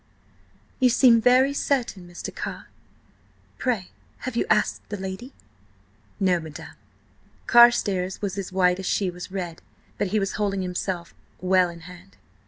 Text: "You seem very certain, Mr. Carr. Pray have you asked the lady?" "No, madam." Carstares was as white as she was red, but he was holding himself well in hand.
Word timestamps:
"You 0.79 0.89
seem 0.89 1.21
very 1.21 1.53
certain, 1.53 2.07
Mr. 2.07 2.33
Carr. 2.33 2.69
Pray 3.59 3.91
have 4.25 4.35
you 4.35 4.47
asked 4.49 4.81
the 4.89 4.97
lady?" 4.97 5.31
"No, 6.19 6.39
madam." 6.39 6.73
Carstares 7.45 8.19
was 8.19 8.35
as 8.35 8.51
white 8.51 8.79
as 8.79 8.87
she 8.87 9.11
was 9.11 9.31
red, 9.31 9.61
but 9.99 10.07
he 10.07 10.19
was 10.19 10.31
holding 10.41 10.63
himself 10.63 11.13
well 11.39 11.69
in 11.69 11.81
hand. 11.81 12.17